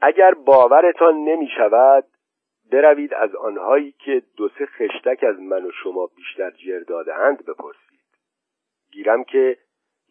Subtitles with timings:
[0.00, 2.04] اگر باورتان نمی شود
[2.72, 8.00] بروید از آنهایی که دو سه خشتک از من و شما بیشتر جر دادهاند بپرسید.
[8.92, 9.58] گیرم که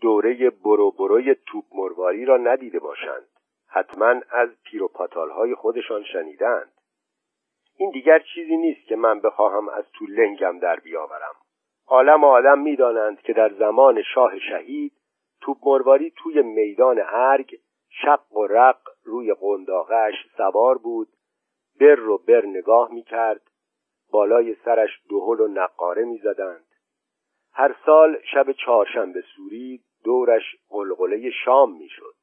[0.02, 3.28] دوره برو بروی توپ مرواری را ندیده باشند.
[3.68, 6.72] حتما از پیروپاتال های خودشان شنیدند
[7.78, 11.36] این دیگر چیزی نیست که من بخواهم از تو لنگم در بیاورم.
[11.88, 14.94] عالم آدم می‌دانند که در زمان شاه شهید
[15.42, 17.60] توپ مرواری توی میدان ارگ
[17.90, 21.08] شق و رق روی قنداقش سوار بود
[21.80, 23.41] بر رو بر نگاه می‌کرد
[24.12, 26.66] بالای سرش دهل و نقاره می‌زدند.
[27.54, 32.14] هر سال شب چهارشنبه سوری دورش قلقله شام می‌شد.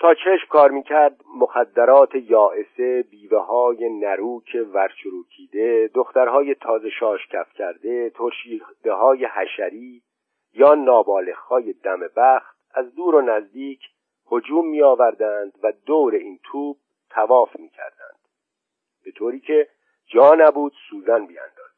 [0.00, 8.10] تا چشم کار می‌کرد مخدرات یائسه بیوه های نروک ورچروکیده دخترهای تازه شاش کف کرده
[8.10, 10.02] ترشیده های حشری
[10.54, 13.80] یا نابالخهای دم بخت از دور و نزدیک
[14.32, 16.76] هجوم می آوردند و دور این توپ
[17.10, 18.18] تواف می کردند
[19.04, 19.68] به طوری که
[20.06, 21.72] جا نبود سوزن بیانداز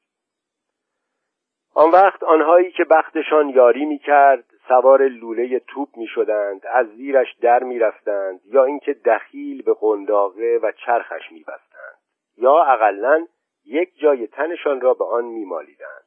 [1.75, 7.35] آن وقت آنهایی که بختشان یاری می کرد سوار لوله توپ می شدند از زیرش
[7.41, 11.99] در می رفتند یا اینکه دخیل به قنداقه و چرخش می بستند
[12.37, 13.27] یا اقلا
[13.65, 16.05] یک جای تنشان را به آن می مالیدند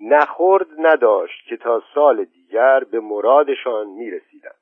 [0.00, 4.55] نخورد نداشت که تا سال دیگر به مرادشان می رسیدند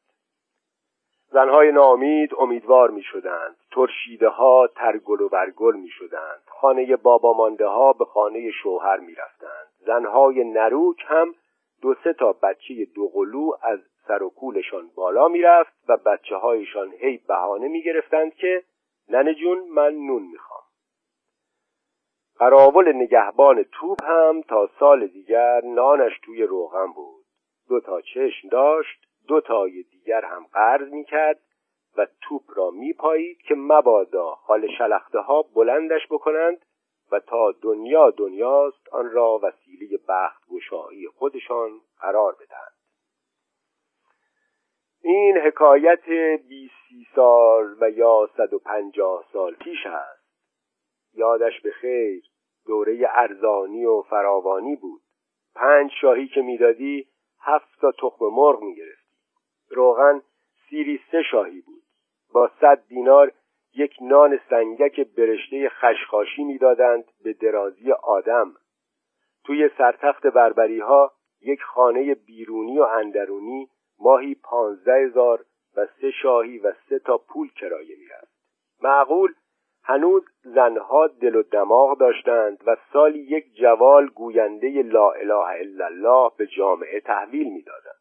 [1.35, 7.67] زنهای نامید امیدوار می شدند ترشیده ها ترگل و برگل می شدند خانه بابا مانده
[7.67, 11.35] ها به خانه شوهر می رفتند زنهای نروک هم
[11.83, 17.21] دو سه تا بچه دوقلو از سر و کولشان بالا می‌رفت و بچه هایشان هی
[17.29, 18.63] بهانه می گرفتند که
[19.09, 20.63] ننه جون من نون می‌خوام.
[22.39, 27.25] قراول نگهبان توپ هم تا سال دیگر نانش توی روغن بود.
[27.69, 31.41] دو تا چشم داشت دو تای دیگر هم قرض می‌کرد
[31.97, 36.65] و توپ را میپایید که مبادا حال شلخته ها بلندش بکنند
[37.13, 42.75] و تا دنیا دنیاست آن را وسیله بخت گشایی خودشان قرار بدهند.
[45.03, 46.09] این حکایت
[46.49, 50.25] بیسی سال و یا صد و پنجاه سال پیش است.
[51.15, 52.25] یادش به خیر
[52.67, 55.03] دوره ارزانی و فراوانی بود.
[55.55, 57.09] پنج شاهی که می‌دادی
[57.41, 59.04] هفت تا تخم مرغ می‌گرفتی
[59.75, 60.23] روغن
[60.69, 61.83] سیری سه شاهی بود.
[62.35, 63.33] با صد دینار
[63.75, 68.55] یک نان سنگک برشته خشخاشی می‌دادند به درازی آدم.
[69.45, 73.69] توی سرتخت بربری ها یک خانه بیرونی و اندرونی
[73.99, 75.45] ماهی پانزده هزار
[75.77, 78.35] و سه شاهی و سه تا پول کرایه می‌رفت.
[78.83, 79.33] معقول
[79.83, 86.31] هنوز زنها دل و دماغ داشتند و سالی یک جوال گوینده لا اله الا الله
[86.37, 87.94] به جامعه تحویل می‌دادند.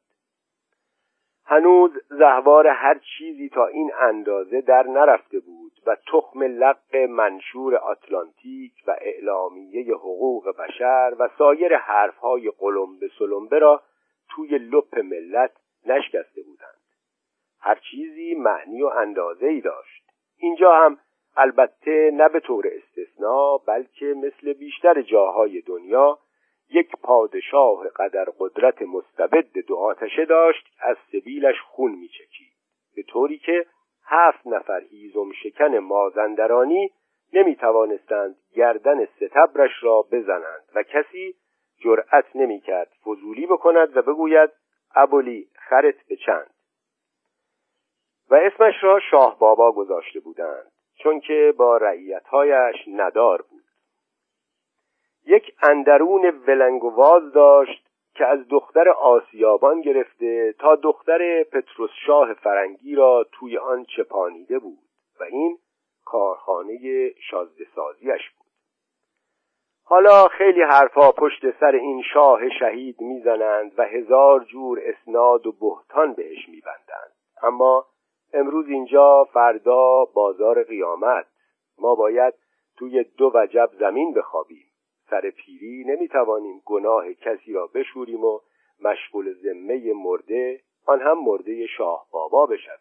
[1.46, 8.74] هنوز زهوار هر چیزی تا این اندازه در نرفته بود و تخم لق منشور آتلانتیک
[8.88, 13.82] و اعلامیه حقوق بشر و سایر حرفهای قلمبه سلمبه را
[14.30, 15.52] توی لپ ملت
[15.86, 16.82] نشکسته بودند.
[17.60, 20.04] هر چیزی معنی و اندازه ای داشت.
[20.38, 20.98] اینجا هم
[21.38, 26.20] البته نه به طور استثناء بلکه مثل بیشتر جاهای دنیا
[26.70, 32.54] یک پادشاه قدر قدرت مستبد دو آتشه داشت از سبیلش خون میچکید.
[32.96, 33.66] به طوری که
[34.06, 36.92] هفت نفر هیزم شکن مازندرانی
[37.34, 41.36] نمی توانستند گردن ستبرش را بزنند و کسی
[41.84, 44.50] جرأت نمی کرد فضولی بکند و بگوید
[44.96, 46.50] ابولی خرت به چند؟
[48.30, 53.63] و اسمش را شاه بابا گذاشته بودند چون که با رعیتهایش ندار بود.
[55.26, 63.26] یک اندرون ولنگواز داشت که از دختر آسیابان گرفته تا دختر پتروس شاه فرنگی را
[63.32, 64.80] توی آن چپانیده بود
[65.20, 65.58] و این
[66.06, 68.48] کارخانه شازده سازیش بود.
[69.86, 76.14] حالا خیلی حرفا پشت سر این شاه شهید می‌زنند و هزار جور اسناد و بهتان
[76.14, 77.14] بهش میبندند.
[77.44, 77.86] اما
[78.34, 81.26] امروز اینجا فردا بازار قیامت.
[81.78, 82.34] ما باید
[82.78, 84.73] توی دو وجب زمین بخوابیم.
[85.14, 88.40] سر پیری نمی‌توانیم گناه کسی را بشوریم و
[88.82, 92.78] مشغول ذمه مرده آن هم مرده شاه بابا بشویم.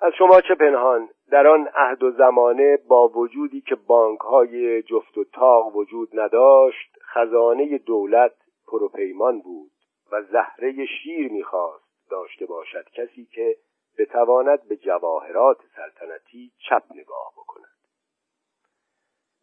[0.00, 5.18] از شما چه پنهان؟ در آن عهد و زمانه با وجودی که بانک های جفت
[5.18, 8.34] و تاق وجود نداشت خزانه دولت
[8.66, 9.70] پروپیمان بود
[10.12, 13.56] و زهره شیر می‌خواست داشته باشد کسی که
[13.98, 17.69] بتواند به جواهرات سلطنتی چپ نگاه بکند.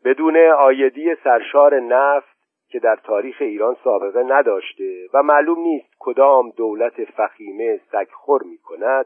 [0.05, 2.37] بدون آیدی سرشار نفت
[2.69, 9.05] که در تاریخ ایران سابقه نداشته و معلوم نیست کدام دولت فخیمه سگخور می کند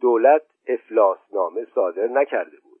[0.00, 2.80] دولت افلاسنامه صادر نکرده بود.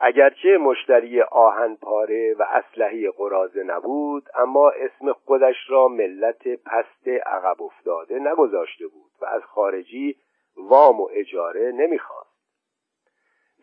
[0.00, 7.62] اگرچه مشتری آهن پاره و اسلحه قرازه نبود اما اسم خودش را ملت پست عقب
[7.62, 10.16] افتاده نگذاشته بود و از خارجی
[10.56, 12.27] وام و اجاره نمی‌خواست.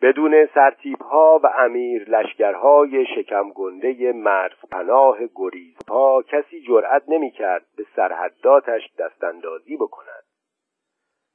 [0.02, 7.86] بدون سرتیب ها و امیر لشکرهای شکم گنده مرز پناه گریزپا کسی جرأت نمی‌کرد به
[7.96, 10.24] سرحداتش دستاندازی بکند.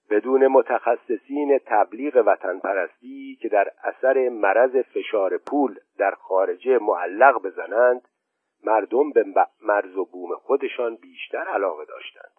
[0.09, 8.01] بدون متخصصین تبلیغ وطن پرستی که در اثر مرض فشار پول در خارجه معلق بزنند
[8.63, 9.25] مردم به
[9.61, 12.31] مرز و بوم خودشان بیشتر علاقه داشتند.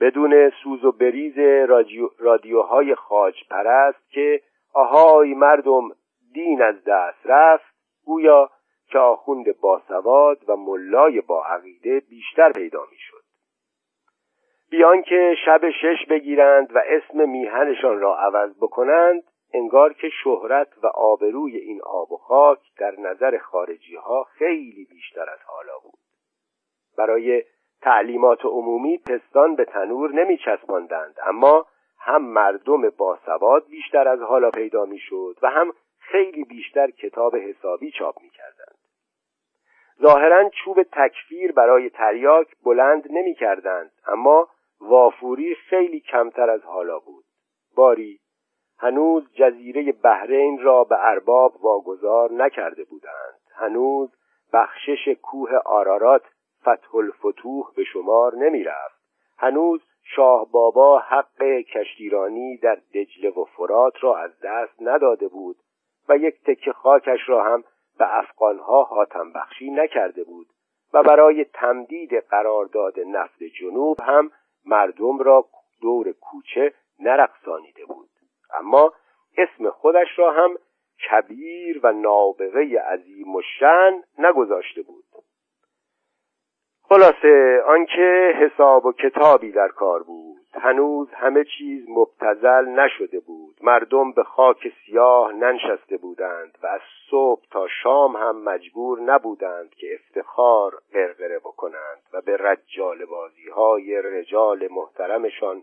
[0.00, 1.38] بدون سوز و بریز
[1.68, 4.40] رادیو رادیوهای خاج پرست که
[4.76, 5.88] آهای مردم
[6.32, 7.74] دین از دست رفت
[8.04, 8.50] گویا
[8.88, 13.22] که آخوند باسواد و ملای با عقیده بیشتر پیدا می‌شد.
[14.70, 19.22] بیان که شب شش بگیرند و اسم میهنشان را عوض بکنند
[19.54, 25.30] انگار که شهرت و آبروی این آب و خاک در نظر خارجی ها خیلی بیشتر
[25.30, 25.98] از حالا بود.
[26.98, 27.44] برای
[27.82, 31.66] تعلیمات عمومی پستان به تنور نمی چسباندند اما
[32.06, 38.22] هم مردم باسواد بیشتر از حالا پیدا می‌شد و هم خیلی بیشتر کتاب حسابی چاپ
[38.22, 38.78] می کردند.
[40.02, 44.48] ظاهرا چوب تکفیر برای تریاک بلند نمی کردند اما
[44.80, 47.24] وافوری خیلی کمتر از حالا بود.
[47.76, 48.20] باری
[48.78, 53.40] هنوز جزیره بحرین را به ارباب واگذار نکرده بودند.
[53.54, 54.10] هنوز
[54.52, 56.22] بخشش کوه آرارات
[56.62, 58.95] فتح الفتوح به شمار نمی رفت
[59.38, 59.80] هنوز
[60.16, 61.42] شاه بابا حق
[61.74, 65.56] کشتیرانی در دجله و فرات را از دست نداده بود
[66.08, 67.64] و یک تکه خاکش را هم
[67.98, 70.46] به افغانها حاتم بخشی نکرده بود
[70.92, 74.30] و برای تمدید قرارداد نفت جنوب هم
[74.66, 75.44] مردم را
[75.82, 78.08] دور کوچه نرقصانیده بود.
[78.54, 78.92] اما
[79.38, 80.58] اسم خودش را هم
[81.10, 85.04] کبیر و نابغه عظیم و شن نگذاشته بود.
[86.88, 90.40] خلاصه آنکه حساب و کتابی در کار بود.
[90.54, 93.56] هنوز همه چیز مبتزل نشده بود.
[93.62, 96.80] مردم به خاک سیاه ننشسته بودند و از
[97.10, 104.02] صبح تا شام هم مجبور نبودند که افتخار غرغره بکنند و به رجال بازی های
[104.02, 105.62] رجال محترمشان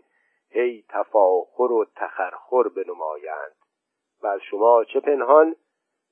[0.50, 3.54] هی تفاخر و تخرخر بنمایند.
[4.22, 5.56] و از شما چه پنهان؟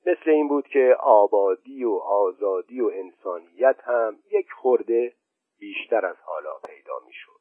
[0.05, 5.13] مثل این بود که آبادی و آزادی و انسانیت هم یک خورده
[5.59, 7.39] بیشتر از حالا پیدا می‌شد.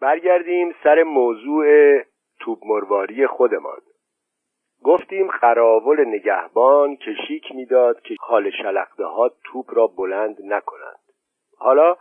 [0.00, 1.66] برگردیم سر موضوع
[2.40, 3.80] توب مرواری خودمان.
[4.84, 11.00] گفتیم خراول نگهبان کشیک می‌داد که خال شلقده ها توپ را بلند نکنند.
[11.58, 11.96] حالا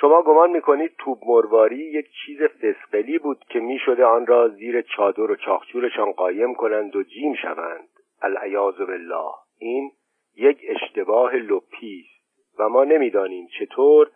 [0.00, 5.30] شما گمان می‌کنید توب مرواری یک چیز فسقلی بود که می‌شده آن را زیر چادر
[5.30, 7.88] و چاخچورشان قایم کنند و جیم شوند.
[8.24, 9.32] العیاذ بالله.
[9.58, 9.92] این
[10.36, 14.10] یک اشتباه لپی است و ما نمی‌دانیم چطور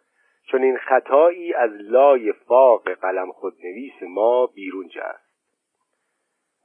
[0.51, 5.29] چون این خطایی از لای فاق قلم خودنویس ما بیرون جست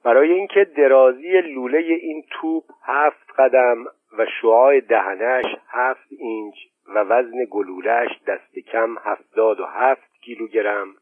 [0.03, 3.85] برای اینکه درازی لوله این توپ هفت قدم
[4.17, 6.55] و شعاع دهنش هفت اینچ
[6.87, 10.95] و وزن گلولش دست کم هفتاد و هفت کیلوگرم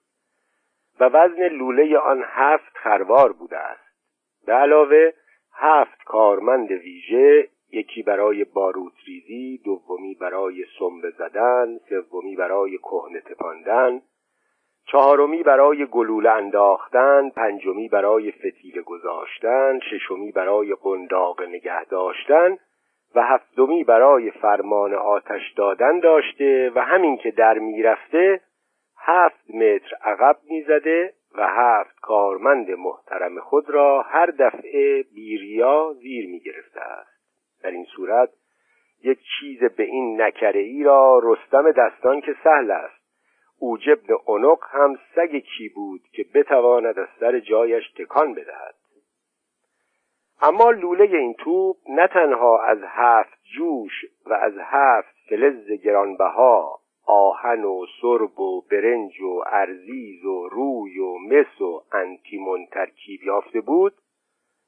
[0.99, 3.91] و وزن لوله آن هفت خروار بوده است.
[4.45, 5.11] به علاوه
[5.53, 14.01] هفت کارمند ویژه یکی برای باروت ریزی دومی برای سنبه زدن سومی برای کهنه تپاندن
[14.87, 22.57] چهارمی برای گلوله انداختن پنجمی برای فتیله گذاشتن ششمی برای قنداق نگه داشتن
[23.15, 28.41] و هفتمی برای فرمان آتش دادن داشته و همین که در می‌رفته
[28.97, 36.81] هفت متر عقب می‌زده و هفت کارمند محترم خود را هر دفعه بیریا زیر می‌گرفته
[36.81, 37.11] است.
[37.63, 38.29] در این صورت
[39.03, 43.01] یک چیز به این نکره ای را رستم دستان که سهل است.
[43.59, 48.75] اوجبن اونق هم سگ کی بود که بتواند از سر جایش تکان بدهد.
[50.41, 56.80] اما لوله این توپ نه تنها از هفت جوش و از هفت فلز گرانبها
[57.13, 63.61] آهن و سرب و برنج و ارزیز و روی و مس و انتیمون ترکیب یافته
[63.61, 63.93] بود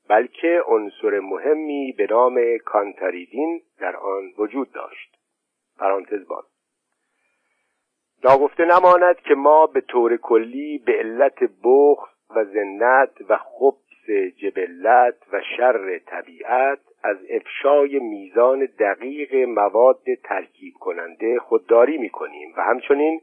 [0.09, 5.17] بلکه عنصر مهمی به نام کانتاریدین در آن وجود داشت.
[5.79, 6.45] پرانتز باز.
[8.23, 15.17] ناگفته نماند که ما به طور کلی به علت بخ و زنت و خبس جبلت
[15.31, 23.22] و شر طبیعت از افشای میزان دقیق مواد ترکیب کننده خودداری می کنیم و همچنین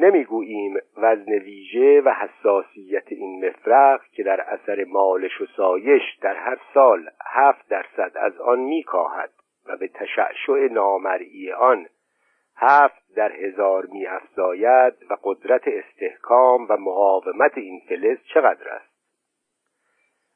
[0.00, 6.58] نمی‌گوییم وزن ویژه و حساسیت این مفرق که در اثر مالش و سایش در هر
[6.74, 9.30] سال هفت درصد از آن میکاهد
[9.66, 11.86] و به تشعشع نامرئی آن
[12.56, 18.89] هفت در هزار می افزاید و قدرت استحکام و مقاومت این فلز چقدر است؟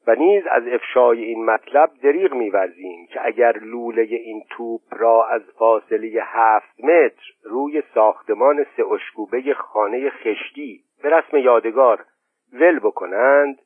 [0.06, 5.42] و نیز از افشای این مطلب دریغ میورزیم که اگر لوله این توپ را از
[5.58, 12.04] فاصله هفت متر روی ساختمان سه اشکوبه خانه خشتی به رسم یادگار
[12.52, 13.58] ول بکنند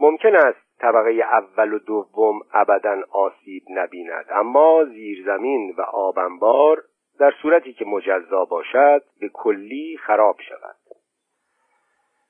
[0.00, 4.24] ممکن است طبقه اول و دوم ابدا آسیب نبیند.
[4.30, 6.82] اما زیرزمین و آبنبار
[7.18, 10.76] در صورتی که مجزا باشد به کلی خراب شود.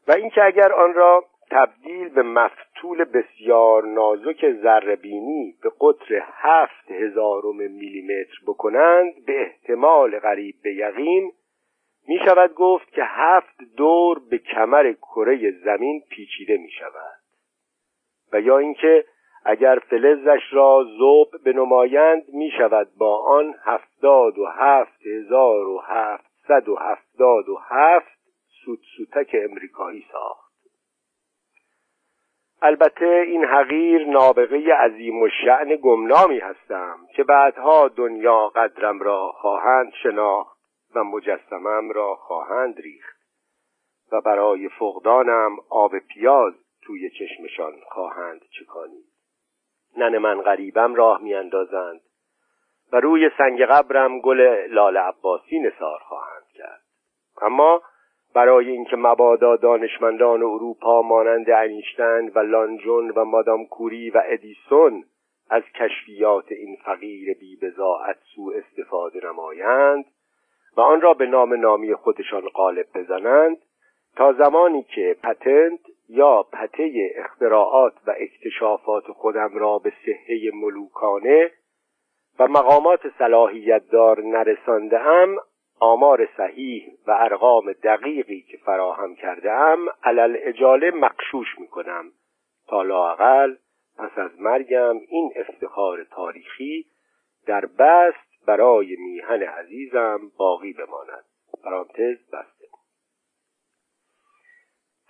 [0.08, 7.56] و اینکه اگر آن را تبدیل به مفتول بسیار نازک ذربینی به قطر هفت هزارم
[7.56, 11.32] میلیمتر بکنند به احتمال قریب به یقین
[12.08, 17.16] می شود گفت که هفت دور به کمر کره زمین پیچیده می شود.
[18.32, 19.04] و یا اینکه
[19.44, 26.68] اگر فلزش را زوب بنمایند می شود با آن هفتاد و هفت هزار و هفتصد
[26.68, 28.18] و هفتاد و هفت
[28.64, 30.45] سوتسوتک امریکایی ساخت.
[32.62, 39.92] البته این حقیر نابغه عظیم و شعن گمنامی هستم که بعدها دنیا قدرم را خواهند
[40.02, 40.58] شناخت
[40.94, 43.16] و مجسمم را خواهند ریخت
[44.12, 49.06] و برای فقدانم آب پیاز توی چشمشان خواهند چکانید.
[49.96, 52.00] نن من غریبم راه میاندازند
[52.92, 56.82] و روی سنگ قبرم گل لال عباسی نثار خواهند کرد.
[57.42, 57.82] اما
[58.36, 65.04] برای اینکه مبادا دانشمندان اروپا مانند انیشتن و لانجون و مادام کوری و ادیسون
[65.50, 70.04] از کشفیات این فقیر بی بزاعت سو استفاده نمایند
[70.76, 73.56] و آن را به نام نامی خودشان غالب بزنند
[74.16, 81.50] تا زمانی که پتنت یا پته اختراعات و اکتشافات خودم را به صحه ملوکانه
[82.38, 85.36] و مقامات صلاحیت دار نرسانده ام
[85.80, 92.12] آمار صحیح و ارقام دقیقی که فراهم کرده ام علل اجاله مقشوش می کنم
[92.68, 93.54] تا لاقل
[93.98, 96.86] پس از مرگم این افتخار تاریخی
[97.46, 101.24] در بست برای میهن عزیزم باقی بماند.
[101.64, 102.55] پرانتز بسته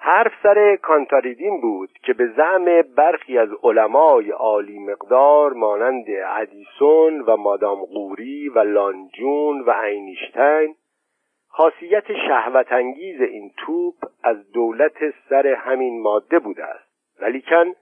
[0.08, 7.36] حرف سر کانتاریدین بود که به زعم برخی از علمای عالی مقدار مانند ادیسون و
[7.36, 10.74] مادام قوری و لانجون و اینیشتین
[11.48, 17.20] خاصیت شهوت انگیز این توپ از دولت سر همین ماده بوده است.
[17.20, 17.72] ولیکن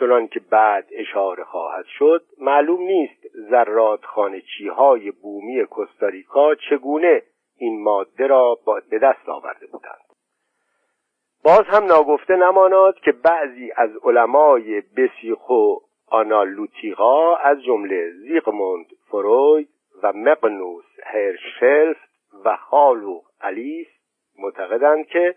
[0.00, 7.22] چنان که بعد اشاره خواهد شد معلوم نیست زرات خانچی های بومی کوستاریکا چگونه
[7.56, 8.58] این ماده را
[8.90, 10.07] به دست آورده بودند.
[11.48, 15.74] باز هم ناگفته نماناد که بعضی از علمای بسیخو
[16.06, 19.68] آنالوتیقا از جمله زیغموند فروید
[20.02, 22.08] و مقنوس هرشلفت
[22.44, 23.86] و خالو الیس
[24.38, 25.34] معتقدند که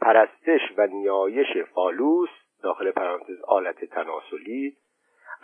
[0.00, 2.30] پرستش و نیایش فالوس
[2.62, 4.76] داخل پرانتز آلت تناسلی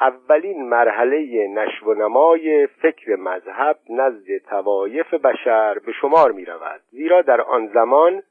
[0.00, 7.22] اولین مرحله نشو و نمای فکر مذهب نزد توایف بشر به شمار می رود زیرا
[7.22, 8.22] در آن زمان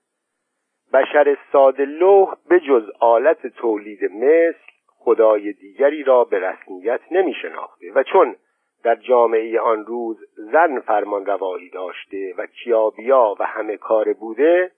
[0.93, 7.91] بشر ساده لوح به جز آلت تولید مثل خدای دیگری را به رسمیت نمی شناخته.
[7.95, 8.36] و چون
[8.83, 14.71] در جامعه آن روز زن فرمان روایی داشته و کیابیا و همه کار بوده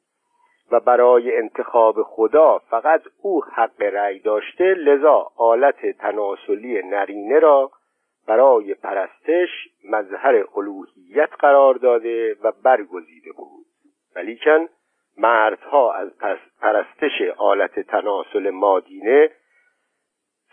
[0.72, 7.72] و برای انتخاب خدا فقط او حق رأی داشته لذا آلت تناسلی نرینه را
[8.28, 9.50] برای پرستش
[9.90, 13.66] مظهر الوهیت قرار داده و برگزیده بود.
[14.16, 14.68] ولیکن
[15.18, 16.10] مردها از
[16.62, 19.30] پرستش آلت تناسل مادینه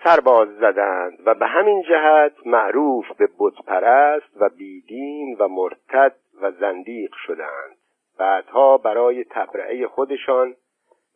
[0.04, 7.14] سرباز زدند و به همین جهت معروف به بتپرست و بیدین و مرتد و زندیق
[7.26, 7.76] شدند.
[8.18, 10.54] بعدها برای تبرعه خودشان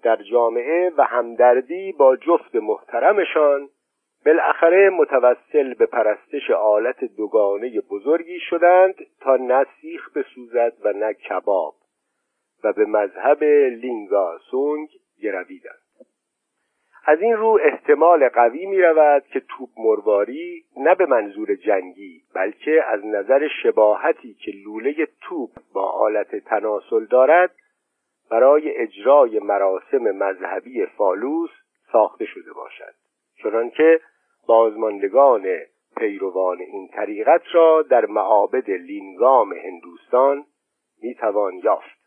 [0.02, 3.68] در جامعه و همدردی با جفت محترمشان
[4.26, 11.74] بالاخره متوسل به پرستش آلت دوگانه بزرگی شدند تا نه سیخ بسوزد و نه کباب.
[12.64, 14.88] و به مذهب لینگا سونگ
[15.22, 15.78] گرویدند.
[17.06, 22.84] از این رو احتمال قوی می رود که توپ مرواری نه به منظور جنگی بلکه
[22.86, 27.50] از نظر شباهتی که لوله توپ با آلت تناسل دارد
[28.30, 31.50] برای اجرای مراسم مذهبی فالوس
[31.92, 32.94] ساخته شده باشد.
[33.42, 34.00] چنانکه
[34.46, 35.46] بازماندگان
[35.96, 40.44] پیروان این طریقت را در معابد لینگام هندوستان
[41.02, 42.03] می توان یافت.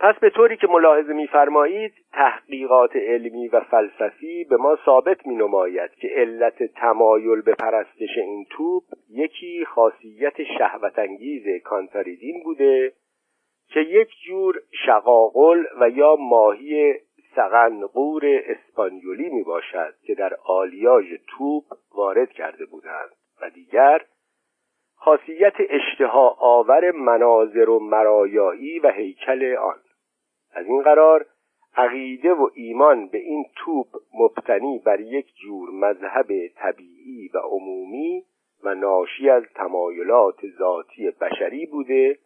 [0.00, 5.90] پس به طوری که ملاحظه می‌فرمایید تحقیقات علمی و فلسفی به ما ثابت می نماید
[5.90, 12.92] که علت تمایل به پرستش این توپ یکی خاصیت شهوت انگیز کانتاریدین بوده
[13.68, 16.94] که یک جور شقاقل و یا ماهی
[17.36, 21.64] سغنقور اسپانیولی می باشد که در آلیاژ توپ
[21.94, 23.10] وارد کرده بودند.
[23.42, 24.04] و دیگر
[24.96, 29.76] خاصیت اشتها آور مناظر و مرایایی و هیکل آن.
[30.58, 31.26] از این قرار
[31.76, 38.24] عقیده و ایمان به این توپ مبتنی بر یک جور مذهب طبیعی و عمومی
[38.64, 42.18] و ناشی از تمایلات ذاتی بشری بوده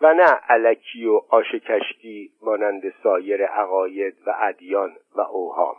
[0.00, 5.76] و نه علکی و آش کشتی مانند سایر عقاید و ادیان و اوهام.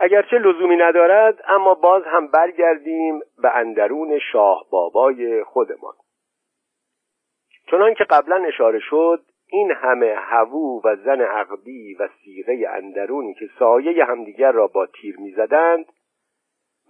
[0.00, 5.94] اگرچه لزومی ندارد اما باز هم برگردیم به اندرون شاه بابای خودمان.
[7.70, 13.48] چنان که قبلا اشاره شد این همه هوو و زن عقبی و سیغه اندرونی که
[13.58, 15.86] سایه همدیگر را با تیر می‌زدند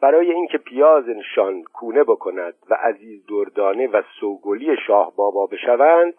[0.01, 6.15] برای اینکه پیازشان کونه بکند و عزیز دردانه و سوگلی شاه بابا بشوند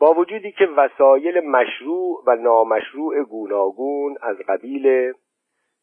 [0.00, 5.12] با وجودی که وسایل مشروع و نامشروع گوناگون از قبیل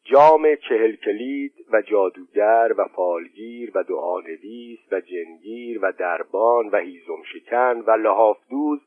[0.04, 7.24] جام چهل کلید و جادوگر و فالگیر و دعانویس و جنگیر و دربان و هیزم
[7.34, 8.80] شکن و لحافدوز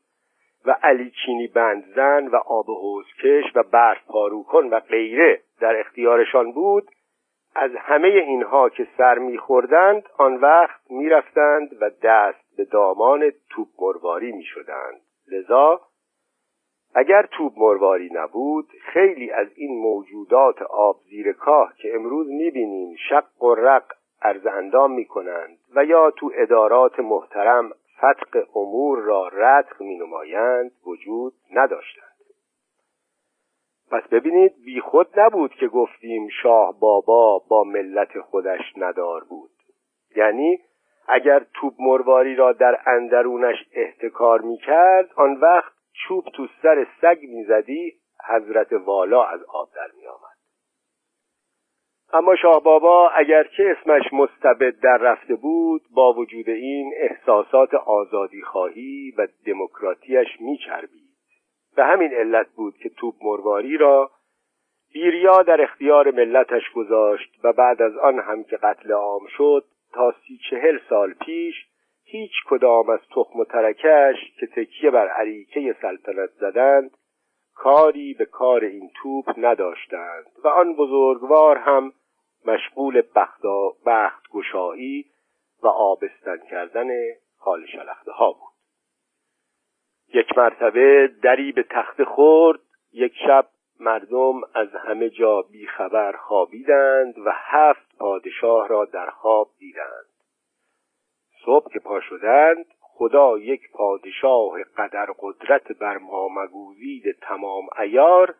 [0.65, 6.87] و علی چینی بندزن و آب حوزکش و برف پاروکن و غیره در اختیارشان بود
[7.55, 14.31] از همه اینها که سر میخوردند آن وقت می‌رفتند و دست به دامان توپ مرواری
[14.31, 15.01] می‌شدند.
[15.31, 15.81] لذا
[16.95, 23.43] اگر توپ مرواری نبود خیلی از این موجودات آب زیر کاه که امروز می‌بینیم شق
[23.43, 23.85] و رق
[24.21, 31.33] عرض اندام می‌کنند و یا تو ادارات محترم فتق امور را رتق می نمایند وجود
[31.51, 32.13] نداشتند
[33.91, 39.51] پس ببینید بی خود نبود که گفتیم شاه بابا با ملت خودش ندار بود
[40.15, 40.59] یعنی
[41.07, 47.17] اگر توپ مرواری را در اندرونش احتکار می کرد آن وقت چوب تو سر سگ
[47.21, 47.93] می‌زدی
[48.29, 50.02] حضرت والا از آب در می.
[52.13, 59.13] اما شاه بابا اگرچه اسمش مستبد در رفته بود با وجود این احساسات آزادی خواهی
[59.17, 61.13] و دموکراتیش میچربید.
[61.75, 64.11] به همین علت بود که توپ مرواری را
[64.93, 70.11] بیریا در اختیار ملتش گذاشت و بعد از آن هم که قتل عام شد تا
[70.11, 71.55] سی چهل سال پیش
[72.05, 76.91] هیچ کدام از تخم و ترکش که تکیه بر عریکه سلطنت زدند
[77.55, 81.91] کاری به کار این توپ نداشتند و آن بزرگوار هم
[82.45, 83.01] مشغول
[83.85, 85.05] بخت گشایی
[85.63, 86.87] و آبستن کردن
[87.37, 88.53] حال شلخته ها بود.
[90.13, 92.59] یک مرتبه دری به تخت خورد
[92.93, 93.47] یک شب
[93.79, 100.13] مردم از همه جا بیخبر خوابیدند و هفت پادشاه را در خواب دیدند.
[101.45, 108.35] صبح که پا شدند خدا یک پادشاه قدر قدرت بر ما مگوزید تمام ایار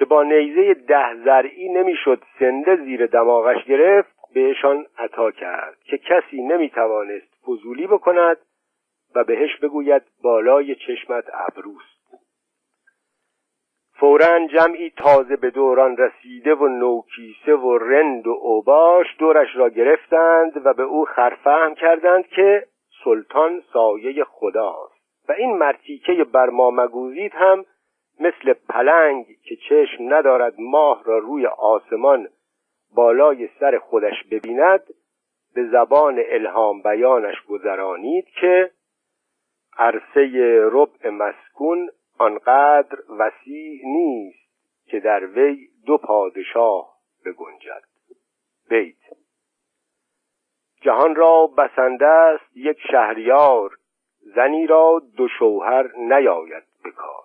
[0.00, 6.42] که با نیزه ده زرعی نمی‌شد سنده زیر دماغش گرفت بهشان عطا کرد که کسی
[6.42, 8.36] نمی‌توانست فضولی بکند
[9.14, 12.00] و بهش بگوید بالای چشمت ابروست.
[13.92, 20.66] فورا جمعی تازه به دوران رسیده و نوکیسه و رند و اوباش دورش را گرفتند
[20.66, 22.66] و به او خرفهم کردند که
[23.04, 27.64] سلطان سایه خداست و این مرتیکه بر ما مگوزید هم
[28.20, 32.28] مثل پلنگ که چشم ندارد ماه را روی آسمان
[32.94, 34.82] بالای سر خودش ببیند
[35.54, 38.70] به زبان الهام بیانش گذرانید که
[39.78, 40.30] عرصه
[40.72, 44.50] ربع مسکون آنقدر وسیع نیست
[44.86, 47.84] که در وی دو پادشاه بگنجد.
[48.70, 48.96] بیت
[50.80, 53.70] جهان را بسنده است یک شهریار
[54.20, 57.19] زنی را دو شوهر نیاید به کار.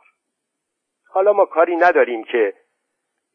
[1.15, 2.54] حالا ما کاری نداریم که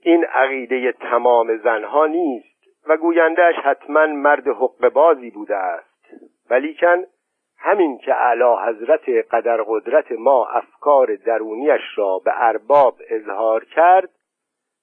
[0.02, 2.46] این عقیده تمام زنها نیست
[2.88, 6.04] و گویندهش حتما مرد حق بازی بوده است.
[6.50, 7.04] ولیکن
[7.58, 14.10] همین که اعلی حضرت قدر قدرت ما افکار درونیش را به ارباب اظهار کرد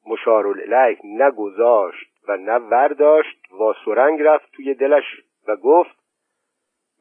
[0.08, 2.60] مشار الیه نگذاشت و نه
[3.60, 5.98] و سرنگ رفت توی دلش و گفت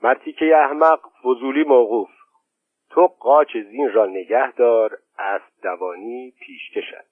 [0.02, 2.10] مرتیکه احمق فضولی موقوف.
[2.90, 7.04] تو قاچ زین را نگه دار اسب دوانی پیش کشد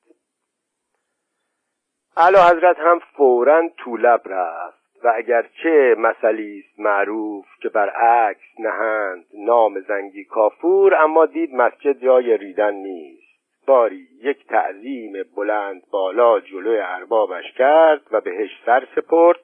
[2.16, 9.24] اعلی حضرت هم فورا تو لب رفت و اگرچه مسئلی است معروف که برعکس نهند
[9.34, 13.24] نام زنگی کافور اما دید مسجد جای ریدن نیست.
[13.66, 19.40] باری یک تعظیم بلند بالا جلوی اربابش کرد و بهش سر سپرد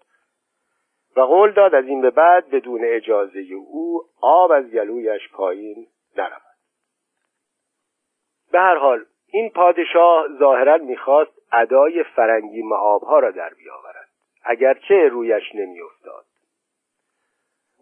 [1.16, 6.49] و قول داد از این به بعد بدون اجازه او آب از گلویش پایین نرود.
[8.52, 14.08] به هر حال این پادشاه ظاهرا می‌خواست ادای فرنگی معابها را در بیاورد
[14.44, 16.24] اگرچه رویش نمیافتاد.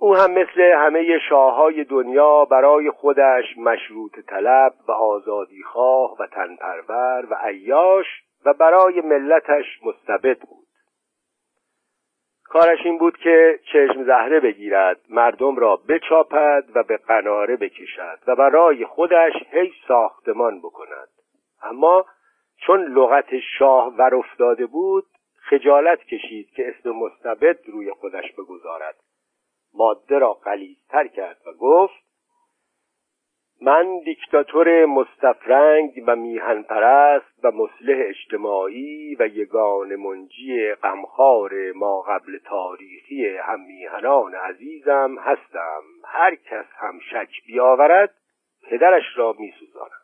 [0.00, 7.34] او هم مثل همه شاههای دنیا برای خودش مشروط طلب و آزادیخواه و تنپرور و
[7.34, 8.06] عیاش
[8.44, 10.67] و برای ملتش مستبد بود.
[12.48, 18.36] کارش این بود که چشم زهره بگیرد مردم را بچاپد و به قناره بکشد و
[18.36, 21.08] برای خودش هی ساختمان بکند.
[21.62, 22.06] اما
[22.56, 25.04] چون لغت شاه ور افتاده بود
[25.50, 28.94] خجالت کشید که اسم مستبد روی خودش بگذارد.
[29.74, 32.07] ماده را قلیزتر کرد و گفت
[33.62, 42.38] من دیکتاتور مستفرنگ و میهن پرست و مسلح اجتماعی و یگان منجی غمخوار ما قبل
[42.38, 45.82] تاریخی هم میهنان عزیزم هستم.
[46.04, 48.14] هر کس هم شک بیاورد
[48.70, 49.97] پدرش را میسوزانم.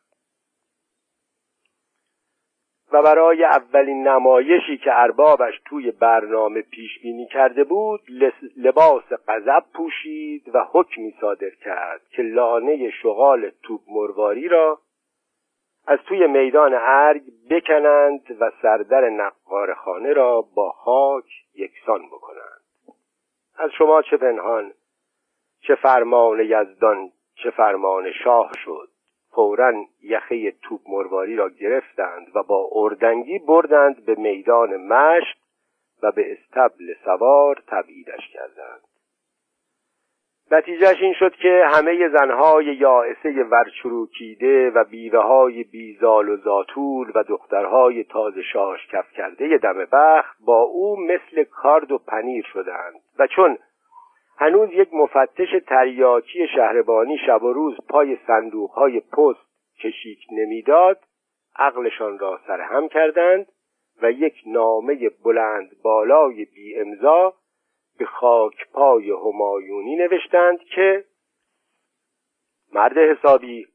[2.94, 8.00] و برای اولین نمایشی که اربابش توی برنامه پیش بینی کرده بود
[8.56, 14.78] لباس غضب پوشید و حکمی صادر کرد که لانه شغال توپ مرواری را
[15.86, 22.60] از توی میدان ارگ بکنند و سردر نقارخانه را با خاک یکسان بکنند.
[23.58, 24.72] از شما چه پنهان
[25.60, 28.88] چه فرمان یزدان چه فرمان شاه شد.
[29.34, 35.38] فورا یخه توپ مرواری را گرفتند و با اردنگی بردند به میدان مشت
[36.02, 38.80] و به استبل سوار تبعیدش کردند.
[40.50, 47.22] نتیجهش این شد که همه زنهای یائسه ورچروکیده و بیوه های بیزال و زاتول و
[47.22, 53.26] دخترهای تازه شاش کف کرده دم بخت با او مثل کارد و پنیر شدند و
[53.26, 53.58] چون
[54.36, 59.46] هنوز یک مفتش تریاکی شهربانی شب و روز پای صندوقهای پست
[59.82, 60.98] کشیک نمی‌داد
[61.56, 63.46] عقلشان را سرهم کردند
[64.02, 67.34] و یک نامه بلند بالای بی امضا
[67.98, 71.04] به خاک پای همایونی نوشتند که
[72.72, 73.66] مرد حسابی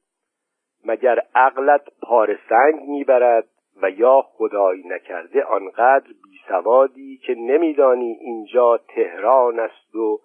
[0.86, 3.48] مگر عقلت پار سنگ می‌برد
[3.82, 10.20] و یا خدایی نکرده آنقدر بیسوادی که نمیدانی اینجا تهران است و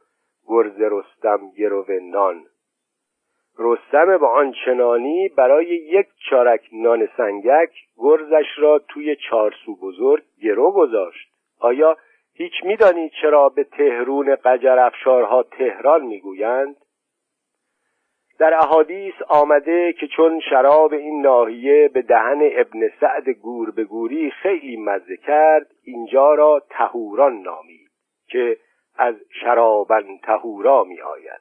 [0.46, 2.44] گرز رستم گرو نان.
[3.59, 10.72] رستم با آن چنانی برای یک چارک نان سنگک گرزش را توی چارسو بزرگ گرو
[10.72, 11.28] گذاشت.
[11.61, 11.96] آیا
[12.35, 16.76] هیچ میدانی چرا به تهرون قجر افشارها تهران می‌گویند؟
[18.38, 24.30] در احادیث آمده که چون شراب این ناحیه به دهن ابن سعد گور به گوری
[24.30, 27.90] خیلی مزه کرد اینجا را تهوران نامید
[28.28, 28.57] که
[28.96, 31.40] از شرابن تهورا می آید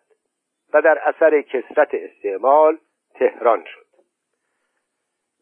[0.73, 2.77] و در اثر کسرت استعمال
[3.15, 3.83] تهران شد.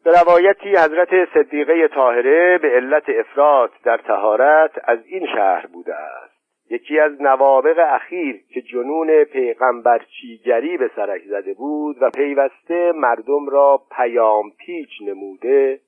[0.04, 6.32] به روایتی حضرت صدیقه طاهره به علت افراد در تهارت از این شهر بوده است.
[6.70, 13.82] یکی از نوابق اخیر که جنون پیغمبرچیگری به سرک زده بود و پیوسته مردم را
[13.96, 15.80] پیام پیچ نموده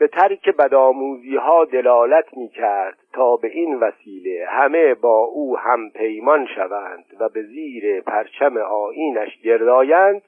[0.00, 5.90] به ترک بدآموزی ها دلالت می کرد تا به این وسیله همه با او هم
[5.90, 10.22] پیمان شوند و به زیر پرچم آینش گردایند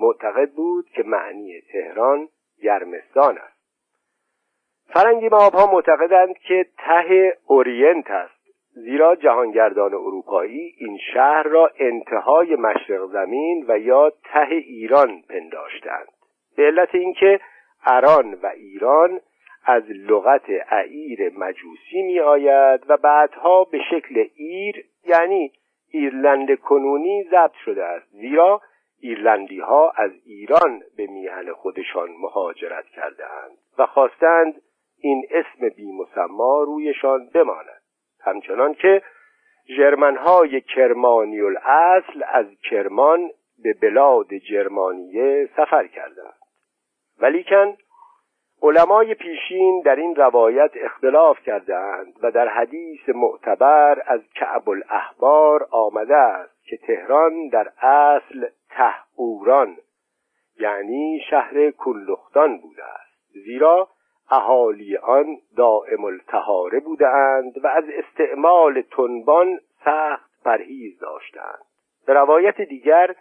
[0.00, 2.28] معتقد بود که معنی تهران
[2.62, 3.60] گرمستان است.
[4.86, 8.40] فرنگی ها معتقدند که ته اورینت است
[8.74, 16.08] زیرا جهانگردان اروپایی این شهر را انتهای مشرق زمین و یا ته ایران پنداشتند.
[16.56, 17.40] به علت اینکه
[17.86, 19.20] اران و ایران
[19.64, 25.52] از لغت اعیر مجوسی می آید و بعدها به شکل ایر یعنی
[25.90, 28.06] ایرلند کنونی ضبط شده است.
[28.10, 28.60] زیرا
[29.00, 34.62] ایرلندی ها از ایران به میهن خودشان مهاجرت کرده اند و خواستند
[34.98, 37.82] این اسم بیمسما رویشان بماند.
[38.20, 39.02] همچنان که
[39.76, 43.30] جرمن های کرمانی الاصل از کرمان
[43.62, 46.39] به بلاد جرمانیه سفر کردند
[47.20, 47.76] ولیکن
[48.62, 56.16] علمای پیشین در این روایت اختلاف کردهاند و در حدیث معتبر از کعب الاحبار آمده
[56.16, 59.76] است که تهران در اصل تهوران
[60.60, 63.44] یعنی شهر کلختان بوده است.
[63.44, 63.88] زیرا
[64.30, 71.64] اهالی آن دائم التهاره بودند و از استعمال تنبان سخت پرهیز داشتند
[72.06, 73.14] به روایت دیگر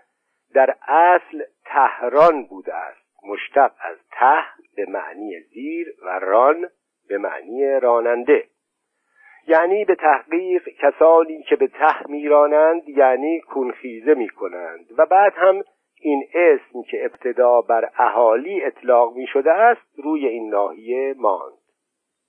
[0.53, 2.98] در اصل تهران بوده است.
[3.27, 4.43] مشتق از ته
[4.75, 6.69] به معنی زیر و ران
[7.09, 8.43] به معنی راننده.
[9.47, 14.85] یعنی به تحقیق کسانی که به ته میرانند یعنی کنخیزه می‌کنند.
[14.97, 15.63] و بعد هم
[16.01, 21.57] این اسم که ابتدا بر اهالی اطلاق می شده است روی این ناحیه ماند.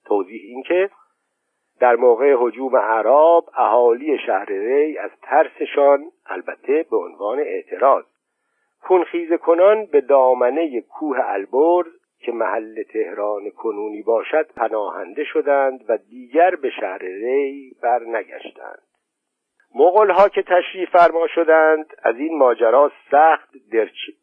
[0.05, 0.91] توضیح این که
[1.81, 8.05] در موقع حجوم عرب اهالی شهر ری از ترسشان البته به عنوان اعتراض
[8.81, 16.55] کنخیز کنان به دامنه کوه البرز که محل تهران کنونی باشد پناهنده شدند و دیگر
[16.55, 18.83] به شهر ری برنگشتند.
[19.75, 23.51] مغول ها که تشریف فرما شدند از این ماجرا سخت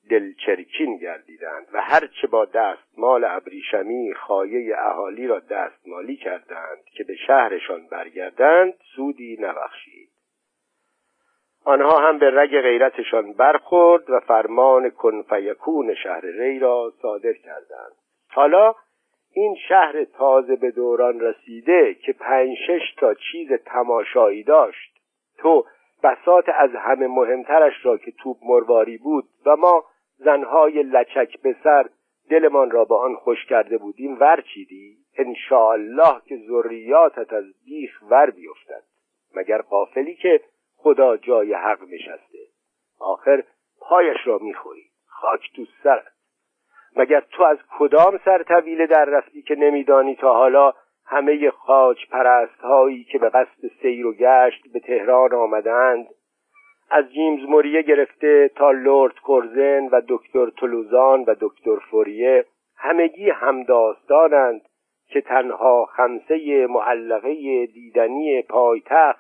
[0.10, 7.88] دلچرکین گردیدند و هرچه با دستمال ابریشمی خایه اهالی را دستمالی کردند که به شهرشان
[7.91, 10.07] برگردند سودی نبخشید.
[11.67, 17.91] آنها هم به رگ غیرتشان برخورد و فرمان کنفیکون شهر ری را صادر کردند.
[18.30, 18.75] حالا
[19.34, 24.93] این شهر تازه به دوران رسیده که پنج شش تا چیز تماشایی داشت.
[25.38, 25.65] تو
[26.03, 29.84] بسات از همه مهمترش را که توپ مرواری بود و ما
[30.17, 31.89] زنهای لچک به سر
[32.30, 34.97] دلمان را به آن خوش کرده بودیم ورچیدی؟
[35.51, 38.84] الله که ذریاتت از بیخ ور بیفتد.
[39.36, 40.41] مگر قافلی که
[40.78, 42.40] خدا جای حق نشسته.
[43.00, 43.44] آخر
[43.80, 44.86] پایش را می‌خوری.
[45.08, 46.18] خاک تو سرت.
[46.96, 50.74] مگر تو از کدام سر طویله در رفتی که نمیدانی تا حالا
[51.06, 56.08] همه خاج پرست هایی که به قصد سیر و گشت به تهران آمدند
[56.90, 62.46] از جیمز موریه گرفته تا لورد کورزن و دکتر تلوزان و دکتر فوریه
[62.78, 64.62] همگی همداستانند
[65.08, 69.16] که تنها خمسه معلقه دیدنی پایتخت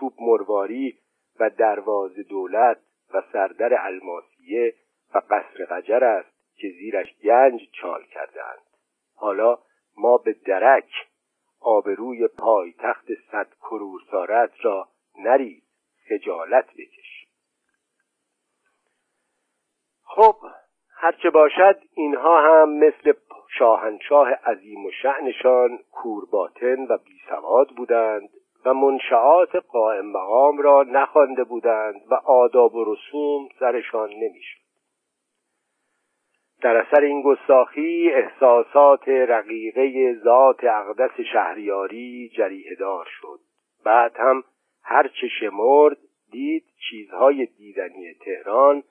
[0.00, 0.98] توپ مرواری
[1.40, 2.78] و درواز دولت
[3.14, 4.74] و سردر الماسیه
[5.14, 8.62] و قصر قجر است که زیرش گنج چال کردند
[9.14, 9.58] حالا
[9.96, 10.90] ما به درک
[11.60, 15.62] آبروی پای تخت صد کرور سارت را نرید
[16.08, 17.26] خجالت بکش.
[20.02, 20.36] خب
[20.94, 23.12] هرچه باشد اینها هم مثل
[23.58, 28.30] شاهنشاه عظیم و شعنشان کورباطن و بیسواد بودند.
[28.64, 34.60] و منشعات قائم مقام را نخوانده بودند و آداب و رسوم سرشان نمی‌شد.
[36.62, 43.40] در اثر این گستاخی احساسات رقیقه ذات اقدس شهریاری جریه دار شد.
[43.84, 44.44] بعد هم
[44.82, 45.96] هرچه شمرد
[46.30, 48.82] دید چیزهای دیدنی تهران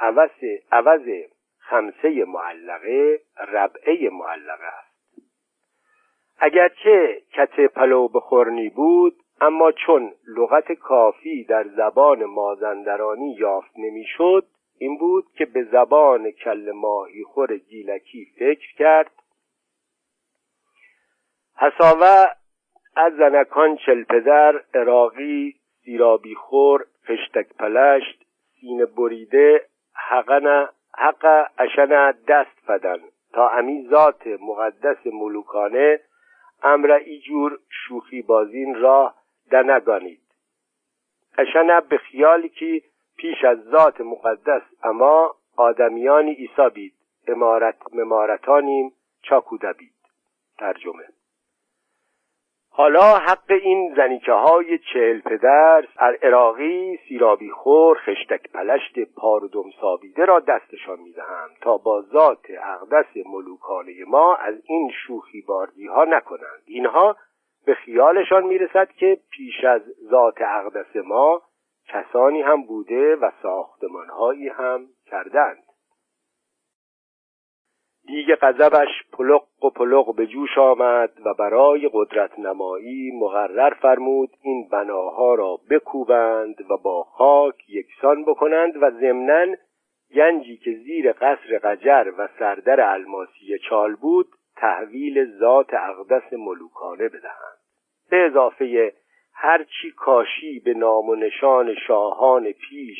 [0.00, 1.08] عوض, عوض
[1.58, 4.95] خمسه معلقه ربعه معلقه است.
[6.38, 14.46] اگرچه کت پلو بخورنی بود اما چون لغت کافی در زبان مازندرانی یافت نمی‌شد
[14.78, 19.10] این بود که به زبان کل ماهی خور گیلکی فکر کرد.
[21.56, 22.26] حساوه
[22.96, 28.24] از زنکان چلپدر اراقی سیرابی خور خشتک پلشت
[28.60, 30.68] سینه بریده حقن
[30.98, 32.98] حق اشن دست فدن
[33.32, 36.00] تا امی ذات مقدس ملوکانه
[36.66, 39.14] امر ایجور شوخی بازین راه
[39.50, 40.20] دنگانید
[41.38, 42.82] اشن به خیالی که
[43.16, 46.94] پیش از ذات مقدس اما آدمیانی ایسا بید
[47.28, 49.94] امارت ممارتانیم چاکو دبید.
[50.58, 51.04] ترجمه
[52.78, 55.84] حالا حق این زنیکه های چهل پدر
[56.22, 63.92] عراقی سیرابی خور خشتک پلشت پاردم سابیده را دستشان می‌دهم تا با ذات اقدس ملوکانه
[64.06, 66.62] ما از این شوخی باردی ها نکنند.
[66.66, 67.16] اینها
[67.66, 71.42] به خیالشان می‌رسد که پیش از ذات اقدس ما
[71.88, 75.65] کسانی هم بوده و ساختمانهایی هم کردند.
[78.06, 84.68] دیگه غضبش پلق و پلق به جوش آمد و برای قدرت نمایی مقرر فرمود این
[84.72, 89.46] بناها را بکوبند و با خاک یکسان بکنند و ضمناً
[90.14, 97.58] گنجی که زیر قصر قجر و سردر الماسی چال بود تحویل ذات اقدس ملوکانه بدهند.
[98.10, 98.92] به اضافه
[99.34, 102.98] هرچی کاشی به نام و نشان شاهان پیش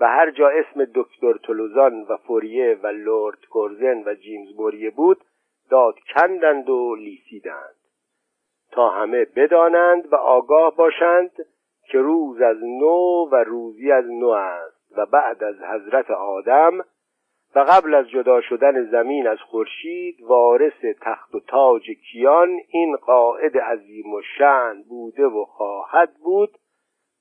[0.00, 5.24] و هر جا اسم دکتر تلوزان و فوریه و لورد کورزن و جیمز موریه بود
[5.70, 7.76] داد کندند و لیسیدند.
[8.72, 11.30] تا همه بدانند و آگاه باشند
[11.90, 16.84] که روز از نو و روزی از نو است و بعد از حضرت آدم
[17.54, 21.82] و قبل از جدا شدن زمین از خورشید وارث تخت و تاج
[22.12, 26.58] کیان این قاعد عظیم و شن بوده و خواهد بود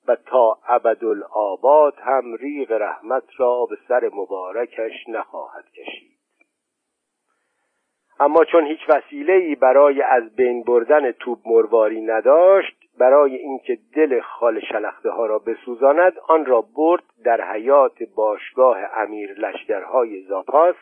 [0.07, 6.15] و تا ابدالآباد هم ریغ رحمت را به سر مبارکش نخواهد کشید.
[8.19, 14.59] اما چون هیچ وسیله‌ای برای از بین بردن توب مرواری نداشت برای اینکه دل خال
[14.59, 20.75] شلخته ها را بسوزاند آن را برد در حیات باشگاه امیر لشکرهای زاپاس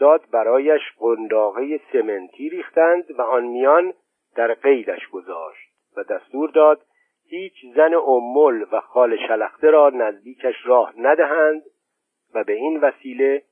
[0.00, 3.92] داد برایش قنداقه سمنتی ریختند و آن میان
[4.36, 6.80] در قیدش گذاشت و دستور داد
[7.30, 11.62] هیچ زن امول و خال شلخته را نزدیکش راه ندهند
[12.34, 13.42] و به این وسیله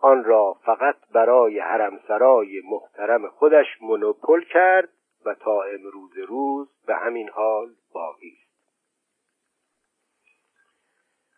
[0.00, 4.88] آن را فقط برای حرمسرای محترم خودش منوپل کرد
[5.26, 8.44] و تا امروز روز به همین حال باقی است.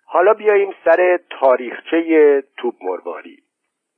[0.04, 3.42] حالا بیاییم سر تاریخچه توپ مرواری.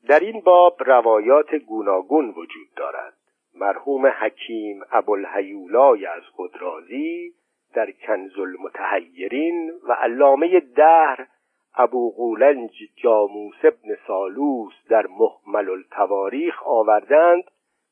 [0.08, 3.14] در این باب روایات گوناگون وجود دارد.
[3.54, 7.34] مرحوم حکیم ابوالهیولای از خود رازی
[7.78, 11.26] در کنز المتحیرین و علامه دهر
[11.74, 17.44] ابو قولنج جاموس ابن سالوس در محمل التواریخ آوردند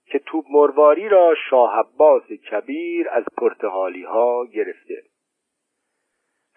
[0.07, 5.03] که توب مرواری را شاه عباس کبیر از پرتغالی ها گرفته.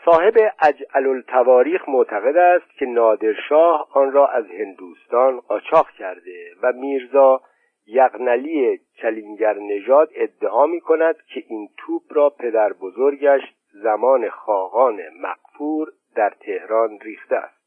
[0.06, 7.42] صاحب اجعل التواریخ معتقد است که نادرشاه آن را از هندوستان قاچاق کرده و میرزا
[7.90, 15.92] یغنلی چلینگر نژاد ادعا می کند که این توپ را پدر بزرگش زمان خاقان مقفور
[16.16, 17.60] در تهران ریخته است.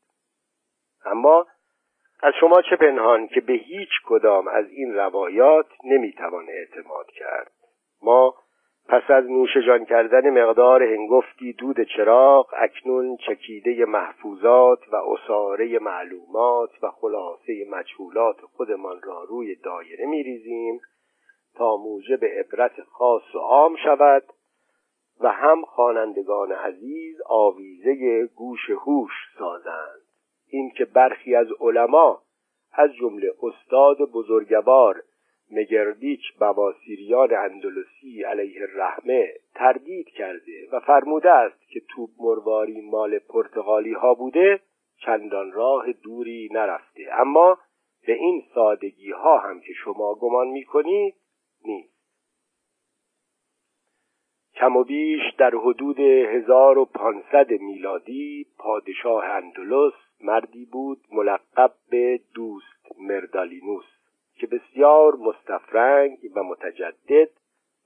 [1.05, 1.47] اما
[2.23, 7.53] از شما چه پنهان که به هیچ کدام از این روایات نمی‌توان اعتماد کرد.
[8.03, 8.35] ما
[8.89, 16.91] پس از نوشجان کردن مقدار هنگفتی دود چراغ اکنون چکیده محفوظات و اساره معلومات و
[16.91, 20.81] خلاصه مجهولات خودمان را روی دایره میریزیم
[21.55, 24.25] تا موجب عبرت خاص و عام شود
[25.21, 30.03] و هم خوانندگان عزیز آویزه گوش هوش سازند.
[30.49, 32.23] اینکه برخی از علما
[32.73, 35.03] از جمله استاد بزرگوار
[35.53, 43.93] مگردیچ بواسیریان اندلسی علیه الرحمه تردید کرده و فرموده است که توپ مرواری مال پرتغالی
[43.93, 44.61] ها بوده
[45.05, 47.03] چندان راه دوری نرفته.
[47.13, 47.59] اما
[48.07, 51.15] به این سادگی ها هم که شما گمان می کنید
[51.65, 51.93] نیست.
[54.55, 63.92] کم و بیش در حدود 1500 میلادی پادشاه اندلس مردی بود ملقب به دوست مردالینوس.
[64.43, 67.29] که بسیار مستفرنگ و متجدد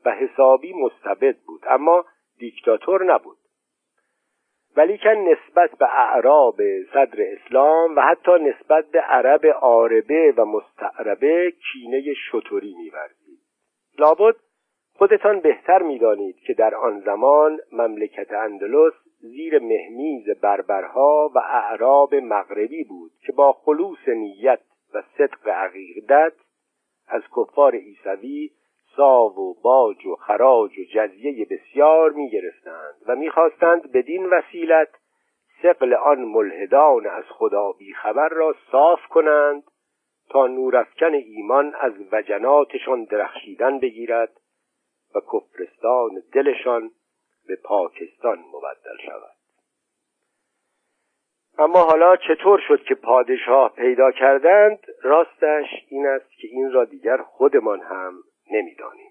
[0.05, 2.05] و حسابی مستبد بود اما
[2.39, 3.37] دیکتاتور نبود.
[4.77, 6.57] ولیکن نسبت به اعراب
[6.93, 13.41] صدر اسلام و حتی نسبت به عرب عاربه و مستعربه کینه شطوری میورزید.
[13.99, 14.37] لابد
[14.95, 22.85] خودتان بهتر می‌دانید که در آن زمان مملکت اندلس زیر مهمیز بربرها و اعراب مغربی
[22.85, 24.61] بود که با خلوص نیت
[24.95, 26.33] و صدق عقیدت
[27.09, 28.51] از کفار عیسوی
[28.97, 34.89] ساو و باج و خراج و جزیه بسیار می گرفتند و می‌خواستند بدین وسیلت
[35.63, 39.63] سقل آن ملحدان از خدا بیخبر را صاف کنند
[40.31, 44.33] تا نورافکن ایمان از وجناتشان درخشیدن بگیرد
[45.15, 46.91] و کفرستان دلشان
[47.49, 49.36] به پاکستان مبدل شود.
[51.59, 57.17] اما حالا چطور شد که پادشاه پیدا کردند؟ راستش این است که این را دیگر
[57.17, 58.15] خودمان هم
[58.51, 59.11] نمی‌دانیم.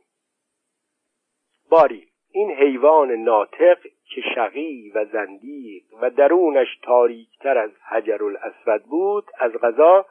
[1.70, 9.26] باری این حیوان ناطق که شقی و زندیق و درونش تاریکتر از حجر الاسود بود
[9.40, 10.06] از غذا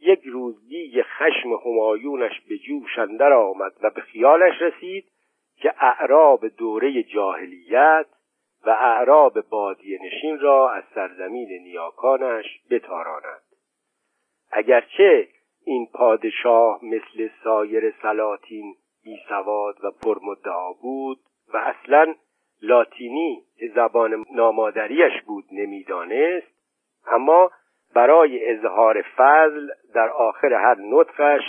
[0.00, 5.04] یک روز دیگ خشم همایونش به جوش اندر آمد و به خیالش رسید
[5.56, 8.06] که اعراب دوره جاهلیت
[8.66, 13.42] و اعراب بادیه نشین را از سرزمین نیاکانش بتاراند
[14.52, 15.28] اگرچه
[15.64, 21.18] این پادشاه مثل سایر سلاطین بی سواد و پرمدعا بود
[21.54, 22.14] و اصلا
[22.62, 23.42] لاتینی
[23.74, 26.46] زبان نامادریش بود نمی‌دانست
[27.06, 27.50] اما
[27.94, 31.42] برای اظهار فضل در آخر هر نطقش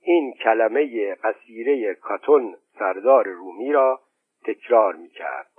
[0.00, 4.00] این کلمه قصیره کاتون سردار رومی را
[4.44, 5.57] تکرار می کرد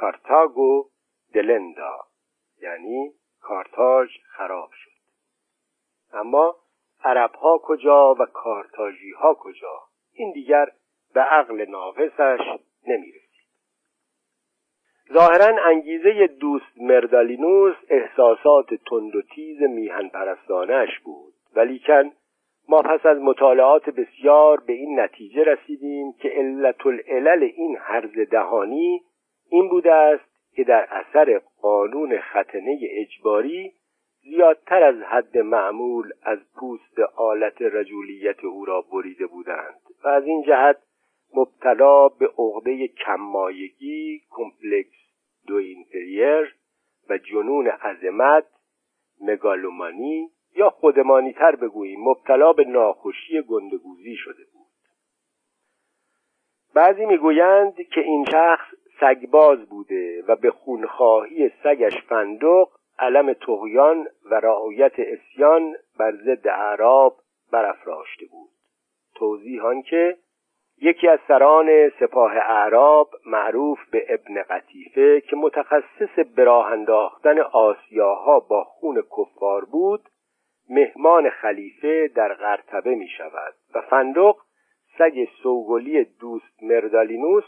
[0.00, 0.88] کارتاگو
[1.34, 1.98] دلندا
[2.62, 4.90] یعنی کارتاژ خراب شد.
[6.12, 6.56] اما
[7.04, 9.82] عرب ها کجا و کارتاژی ها کجا؟
[10.12, 10.66] این دیگر
[11.14, 12.40] به عقل ناقصش
[12.86, 13.46] نمی رسید
[15.12, 22.12] ظاهرا انگیزه دوست مردالینوس احساسات تند و تیز میهن پرستانش بود ولیکن
[22.68, 29.02] ما پس از مطالعات بسیار به این نتیجه رسیدیم که علت العلل این حرز دهانی
[29.50, 33.72] این بوده است که در اثر قانون ختنه اجباری
[34.22, 40.42] زیادتر از حد معمول از پوست آلت رجولیت او را بریده بودند و از این
[40.42, 40.76] جهت
[41.34, 44.96] مبتلا به عقده کممایگی کمپلکس
[45.46, 46.54] دو اینفریر
[47.10, 48.46] و جنون عظمت
[49.20, 54.66] مگالومانی یا خودمانی تر بگوییم مبتلا به ناخوشی گندگوزی شده بود.
[56.74, 64.34] بعضی می‌گویند که این شخص سگباز بوده و به خونخواهی سگش فندق علم تغیان و
[64.34, 67.16] رعایت اسیان بر ضد اعراب
[67.52, 68.50] برافراشته بود.
[69.14, 70.16] توضیح که
[70.82, 78.64] یکی از سران سپاه اعراب معروف به ابن قطیفه که متخصص براه انداختن آسیاها با
[78.64, 80.00] خون کفار بود
[80.70, 84.36] مهمان خلیفه در قرطبه می شود و فندق
[84.98, 87.44] سگ سوگلی دوست مردالینوس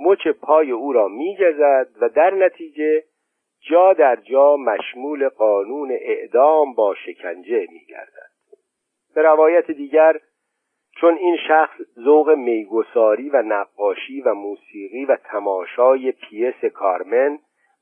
[0.00, 3.04] مچ پای او را می گزد و در نتیجه
[3.70, 8.30] جا در جا مشمول قانون اعدام با شکنجه می گردد.
[9.14, 10.20] به روایت دیگر
[11.00, 17.38] چون این شخص ذوق میگساری و نقاشی و موسیقی و تماشای پیس کارمن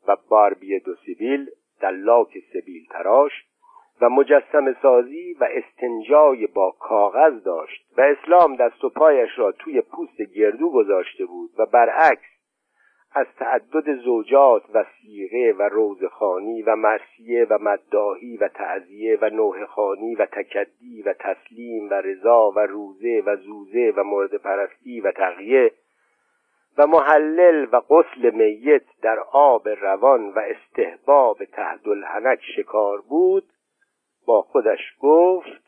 [0.08, 1.50] و باربی دو سیبیل
[1.80, 3.32] دلاک سبیل تراش
[4.00, 9.80] و مجسم سازی و استنجای با کاغذ داشت و اسلام دست و پایش را توی
[9.80, 12.38] پوست گردو گذاشته بود و برعکس
[13.12, 20.14] از تعدد زوجات و سیغه و روزخانی و مرسیه و مداهی و تعذیه و نوهخانی
[20.14, 25.72] و تکدی و تسلیم و رضا و روزه و زوزه و مورد پرستی و تقیه
[26.78, 33.44] و محلل و غسل میت در آب روان و استحباب تحت الحنک شکار بود
[34.28, 35.67] با خودش گفت